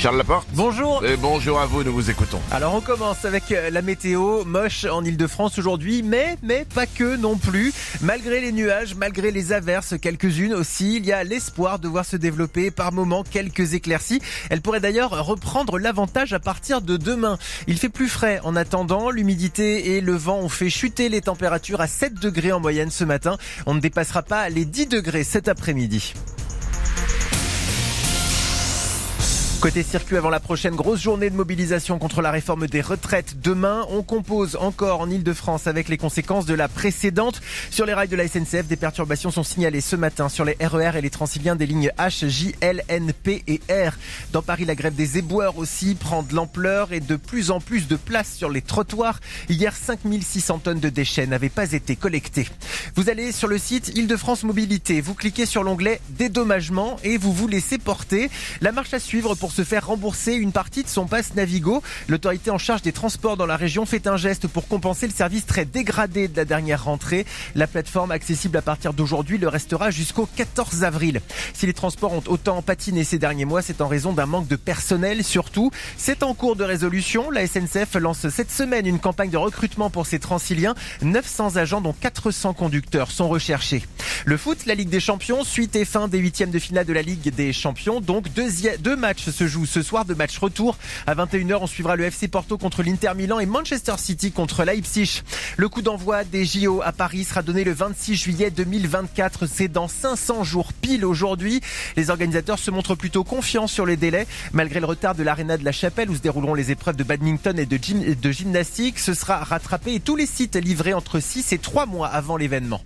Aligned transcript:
Charles 0.00 0.16
Laporte 0.16 0.48
Bonjour. 0.54 1.04
Et 1.04 1.18
bonjour 1.18 1.60
à 1.60 1.66
vous, 1.66 1.84
nous 1.84 1.92
vous 1.92 2.08
écoutons. 2.08 2.40
Alors 2.50 2.74
on 2.74 2.80
commence 2.80 3.26
avec 3.26 3.52
euh, 3.52 3.68
la 3.68 3.82
météo 3.82 4.46
moche 4.46 4.86
en 4.86 5.04
Ile-de-France 5.04 5.58
aujourd'hui, 5.58 6.02
mais 6.02 6.38
mais 6.42 6.64
pas 6.74 6.86
que 6.86 7.16
non 7.16 7.36
plus. 7.36 7.74
Malgré 8.00 8.40
les 8.40 8.50
nuages, 8.50 8.94
malgré 8.94 9.30
les 9.30 9.52
averses, 9.52 9.98
quelques-unes 10.00 10.54
aussi, 10.54 10.96
il 10.96 11.04
y 11.04 11.12
a 11.12 11.22
l'espoir 11.22 11.78
de 11.78 11.86
voir 11.86 12.06
se 12.06 12.16
développer 12.16 12.70
par 12.70 12.92
moments 12.92 13.24
quelques 13.24 13.74
éclaircies. 13.74 14.22
Elle 14.48 14.62
pourrait 14.62 14.80
d'ailleurs 14.80 15.26
reprendre 15.26 15.78
l'avantage 15.78 16.32
à 16.32 16.38
partir 16.38 16.80
de 16.80 16.96
demain. 16.96 17.36
Il 17.66 17.76
fait 17.76 17.90
plus 17.90 18.08
frais 18.08 18.40
en 18.42 18.56
attendant, 18.56 19.10
l'humidité 19.10 19.96
et 19.96 20.00
le 20.00 20.14
vent 20.14 20.38
ont 20.38 20.48
fait 20.48 20.70
chuter 20.70 21.10
les 21.10 21.20
températures 21.20 21.82
à 21.82 21.86
7 21.86 22.14
degrés 22.14 22.52
en 22.52 22.60
moyenne 22.60 22.90
ce 22.90 23.04
matin. 23.04 23.36
On 23.66 23.74
ne 23.74 23.80
dépassera 23.80 24.22
pas 24.22 24.48
les 24.48 24.64
10 24.64 24.86
degrés 24.86 25.24
cet 25.24 25.46
après-midi. 25.46 26.14
Côté 29.60 29.82
circuit, 29.82 30.16
avant 30.16 30.30
la 30.30 30.40
prochaine 30.40 30.74
grosse 30.74 31.02
journée 31.02 31.28
de 31.28 31.36
mobilisation 31.36 31.98
contre 31.98 32.22
la 32.22 32.30
réforme 32.30 32.66
des 32.66 32.80
retraites, 32.80 33.42
demain, 33.42 33.84
on 33.90 34.02
compose 34.02 34.56
encore 34.56 35.00
en 35.00 35.10
Ile-de-France 35.10 35.66
avec 35.66 35.90
les 35.90 35.98
conséquences 35.98 36.46
de 36.46 36.54
la 36.54 36.66
précédente. 36.66 37.42
Sur 37.70 37.84
les 37.84 37.92
rails 37.92 38.08
de 38.08 38.16
la 38.16 38.26
SNCF, 38.26 38.66
des 38.68 38.76
perturbations 38.76 39.30
sont 39.30 39.42
signalées 39.42 39.82
ce 39.82 39.96
matin 39.96 40.30
sur 40.30 40.46
les 40.46 40.56
RER 40.58 40.92
e 40.94 40.96
et 40.96 41.02
les 41.02 41.10
transiliens 41.10 41.56
des 41.56 41.66
lignes 41.66 41.92
H, 41.98 42.26
J, 42.26 42.54
L, 42.62 42.82
N, 42.88 43.12
P 43.12 43.44
et 43.48 43.60
R. 43.70 43.98
Dans 44.32 44.40
Paris, 44.40 44.64
la 44.64 44.74
grève 44.74 44.94
des 44.94 45.18
éboueurs 45.18 45.58
aussi 45.58 45.94
prend 45.94 46.22
de 46.22 46.34
l'ampleur 46.34 46.94
et 46.94 47.00
de 47.00 47.16
plus 47.16 47.50
en 47.50 47.60
plus 47.60 47.86
de 47.86 47.96
place 47.96 48.32
sur 48.34 48.48
les 48.48 48.62
trottoirs. 48.62 49.20
Hier, 49.50 49.76
5600 49.76 50.60
tonnes 50.60 50.80
de 50.80 50.88
déchets 50.88 51.26
n'avaient 51.26 51.50
pas 51.50 51.70
été 51.72 51.96
collectées. 51.96 52.48
Vous 52.96 53.10
allez 53.10 53.30
sur 53.30 53.46
le 53.46 53.58
site 53.58 53.92
Ile-de-France 53.94 54.44
Mobilité, 54.44 55.02
vous 55.02 55.14
cliquez 55.14 55.44
sur 55.44 55.64
l'onglet 55.64 56.00
dédommagement 56.08 56.96
et 57.04 57.18
vous 57.18 57.34
vous 57.34 57.46
laissez 57.46 57.76
porter. 57.76 58.30
La 58.62 58.72
marche 58.72 58.94
à 58.94 58.98
suivre 58.98 59.34
pour 59.34 59.49
se 59.50 59.64
faire 59.64 59.86
rembourser 59.86 60.34
une 60.34 60.52
partie 60.52 60.82
de 60.82 60.88
son 60.88 61.06
passe 61.06 61.34
Navigo. 61.34 61.82
L'autorité 62.08 62.50
en 62.50 62.58
charge 62.58 62.82
des 62.82 62.92
transports 62.92 63.36
dans 63.36 63.46
la 63.46 63.56
région 63.56 63.86
fait 63.86 64.06
un 64.06 64.16
geste 64.16 64.48
pour 64.48 64.68
compenser 64.68 65.06
le 65.06 65.12
service 65.12 65.46
très 65.46 65.64
dégradé 65.64 66.28
de 66.28 66.36
la 66.36 66.44
dernière 66.44 66.84
rentrée. 66.84 67.26
La 67.54 67.66
plateforme 67.66 68.10
accessible 68.10 68.56
à 68.56 68.62
partir 68.62 68.92
d'aujourd'hui 68.92 69.38
le 69.38 69.48
restera 69.48 69.90
jusqu'au 69.90 70.26
14 70.26 70.84
avril. 70.84 71.20
Si 71.54 71.66
les 71.66 71.74
transports 71.74 72.12
ont 72.12 72.22
autant 72.26 72.62
patiné 72.62 73.04
ces 73.04 73.18
derniers 73.18 73.44
mois, 73.44 73.62
c'est 73.62 73.80
en 73.80 73.88
raison 73.88 74.12
d'un 74.12 74.26
manque 74.26 74.48
de 74.48 74.56
personnel 74.56 75.24
surtout. 75.24 75.70
C'est 75.96 76.22
en 76.22 76.34
cours 76.34 76.56
de 76.56 76.64
résolution. 76.64 77.30
La 77.30 77.46
SNCF 77.46 77.94
lance 77.94 78.28
cette 78.28 78.50
semaine 78.50 78.86
une 78.86 78.98
campagne 78.98 79.30
de 79.30 79.36
recrutement 79.36 79.90
pour 79.90 80.06
ses 80.06 80.18
transiliens. 80.18 80.74
900 81.02 81.56
agents 81.56 81.80
dont 81.80 81.94
400 81.98 82.54
conducteurs 82.54 83.10
sont 83.10 83.28
recherchés. 83.28 83.82
Le 84.24 84.36
foot, 84.36 84.66
la 84.66 84.74
Ligue 84.74 84.88
des 84.88 85.00
Champions, 85.00 85.44
suite 85.44 85.76
et 85.76 85.84
fin 85.84 86.08
des 86.08 86.18
huitièmes 86.18 86.50
de 86.50 86.58
finale 86.58 86.86
de 86.86 86.92
la 86.92 87.02
Ligue 87.02 87.34
des 87.34 87.52
Champions. 87.52 88.00
Donc 88.00 88.26
deux 88.32 88.96
matchs 88.96 89.28
se 89.40 89.46
jouent 89.46 89.64
ce 89.64 89.80
soir, 89.80 90.04
de 90.04 90.12
match 90.12 90.36
retour. 90.36 90.76
À 91.06 91.14
21h, 91.14 91.60
on 91.62 91.66
suivra 91.66 91.96
le 91.96 92.04
FC 92.04 92.28
Porto 92.28 92.58
contre 92.58 92.82
l'Inter 92.82 93.12
Milan 93.16 93.38
et 93.38 93.46
Manchester 93.46 93.94
City 93.96 94.32
contre 94.32 94.64
Leipzig. 94.64 95.22
Le 95.56 95.66
coup 95.70 95.80
d'envoi 95.80 96.24
des 96.24 96.44
JO 96.44 96.82
à 96.84 96.92
Paris 96.92 97.24
sera 97.24 97.40
donné 97.40 97.64
le 97.64 97.72
26 97.72 98.16
juillet 98.16 98.50
2024. 98.50 99.46
C'est 99.46 99.68
dans 99.68 99.88
500 99.88 100.44
jours 100.44 100.74
pile 100.74 101.06
aujourd'hui. 101.06 101.62
Les 101.96 102.10
organisateurs 102.10 102.58
se 102.58 102.70
montrent 102.70 102.96
plutôt 102.96 103.24
confiants 103.24 103.66
sur 103.66 103.86
les 103.86 103.96
délais. 103.96 104.26
Malgré 104.52 104.78
le 104.78 104.84
retard 104.84 105.14
de 105.14 105.22
l'aréna 105.22 105.56
de 105.56 105.64
la 105.64 105.72
Chapelle 105.72 106.10
où 106.10 106.16
se 106.16 106.20
dérouleront 106.20 106.54
les 106.54 106.70
épreuves 106.70 106.96
de 106.96 107.04
badminton 107.04 107.58
et 107.58 107.64
de, 107.64 107.78
de 108.12 108.30
gymnastique, 108.32 108.98
ce 108.98 109.14
sera 109.14 109.38
rattrapé 109.38 109.94
et 109.94 110.00
tous 110.00 110.16
les 110.16 110.26
sites 110.26 110.56
livrés 110.56 110.92
entre 110.92 111.18
6 111.18 111.54
et 111.54 111.58
3 111.58 111.86
mois 111.86 112.08
avant 112.08 112.36
l'événement. 112.36 112.82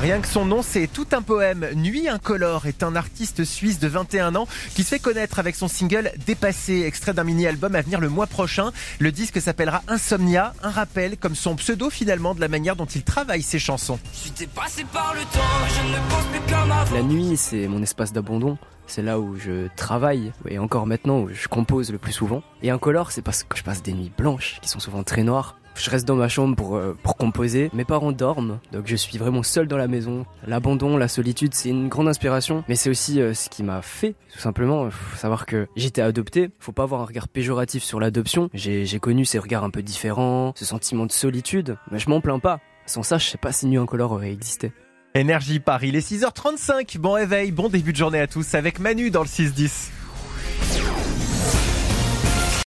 Rien 0.00 0.20
que 0.20 0.28
son 0.28 0.44
nom, 0.44 0.62
c'est 0.62 0.86
tout 0.86 1.08
un 1.10 1.22
poème. 1.22 1.66
Nuit 1.74 2.08
Incolore 2.08 2.66
est 2.66 2.84
un 2.84 2.94
artiste 2.94 3.42
suisse 3.42 3.80
de 3.80 3.88
21 3.88 4.36
ans 4.36 4.46
qui 4.76 4.84
se 4.84 4.90
fait 4.90 5.00
connaître 5.00 5.40
avec 5.40 5.56
son 5.56 5.66
single 5.66 6.12
Dépassé, 6.24 6.82
extrait 6.82 7.14
d'un 7.14 7.24
mini-album 7.24 7.74
à 7.74 7.82
venir 7.82 7.98
le 7.98 8.08
mois 8.08 8.28
prochain. 8.28 8.70
Le 9.00 9.10
disque 9.10 9.40
s'appellera 9.40 9.82
Insomnia, 9.88 10.54
un 10.62 10.70
rappel 10.70 11.16
comme 11.16 11.34
son 11.34 11.56
pseudo 11.56 11.90
finalement 11.90 12.36
de 12.36 12.40
la 12.40 12.46
manière 12.46 12.76
dont 12.76 12.86
il 12.86 13.02
travaille 13.02 13.42
ses 13.42 13.58
chansons. 13.58 13.98
La 16.94 17.02
nuit, 17.02 17.36
c'est 17.36 17.66
mon 17.66 17.82
espace 17.82 18.12
d'abandon. 18.12 18.56
C'est 18.86 19.02
là 19.02 19.18
où 19.18 19.36
je 19.36 19.66
travaille 19.76 20.32
et 20.48 20.58
encore 20.58 20.86
maintenant 20.86 21.18
où 21.20 21.28
je 21.28 21.48
compose 21.48 21.90
le 21.90 21.98
plus 21.98 22.12
souvent. 22.12 22.42
Et 22.62 22.70
incolore, 22.70 23.10
c'est 23.10 23.20
parce 23.20 23.42
que 23.42 23.56
je 23.56 23.64
passe 23.64 23.82
des 23.82 23.92
nuits 23.92 24.12
blanches 24.16 24.58
qui 24.62 24.68
sont 24.68 24.80
souvent 24.80 25.02
très 25.02 25.24
noires 25.24 25.57
je 25.78 25.90
reste 25.90 26.06
dans 26.06 26.16
ma 26.16 26.28
chambre 26.28 26.56
pour, 26.56 26.76
euh, 26.76 26.96
pour 27.02 27.16
composer. 27.16 27.70
Mes 27.72 27.84
parents 27.84 28.12
dorment, 28.12 28.58
donc 28.72 28.86
je 28.86 28.96
suis 28.96 29.18
vraiment 29.18 29.42
seul 29.42 29.68
dans 29.68 29.76
la 29.76 29.88
maison. 29.88 30.26
L'abandon, 30.46 30.96
la 30.96 31.08
solitude, 31.08 31.54
c'est 31.54 31.70
une 31.70 31.88
grande 31.88 32.08
inspiration, 32.08 32.64
mais 32.68 32.74
c'est 32.74 32.90
aussi 32.90 33.20
euh, 33.20 33.34
ce 33.34 33.48
qui 33.48 33.62
m'a 33.62 33.82
fait, 33.82 34.14
tout 34.32 34.38
simplement. 34.38 34.90
Faut 34.90 35.16
savoir 35.16 35.46
que 35.46 35.66
j'étais 35.76 36.02
adopté. 36.02 36.50
Faut 36.58 36.72
pas 36.72 36.82
avoir 36.84 37.02
un 37.02 37.04
regard 37.04 37.28
péjoratif 37.28 37.82
sur 37.82 38.00
l'adoption. 38.00 38.50
J'ai 38.54 39.00
connu 39.00 39.24
ces 39.24 39.38
regards 39.38 39.64
un 39.64 39.70
peu 39.70 39.82
différents, 39.82 40.52
ce 40.56 40.64
sentiment 40.64 41.06
de 41.06 41.12
solitude, 41.12 41.76
mais 41.90 41.98
je 41.98 42.10
m'en 42.10 42.20
plains 42.20 42.38
pas. 42.38 42.60
Sans 42.86 43.02
ça, 43.02 43.18
je 43.18 43.26
sais 43.26 43.38
pas 43.38 43.52
si 43.52 43.66
Nuit 43.66 43.76
Incolore 43.76 44.12
aurait 44.12 44.32
existé. 44.32 44.72
Énergie 45.14 45.60
Paris, 45.60 45.90
les 45.90 46.00
6h35. 46.00 46.98
Bon 46.98 47.12
réveil, 47.12 47.50
bon 47.52 47.68
début 47.68 47.92
de 47.92 47.96
journée 47.96 48.20
à 48.20 48.26
tous 48.26 48.54
avec 48.54 48.78
Manu 48.78 49.10
dans 49.10 49.22
le 49.22 49.28
6-10. 49.28 49.90